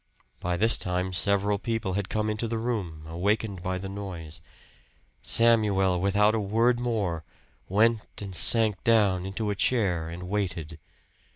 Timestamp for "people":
1.59-1.93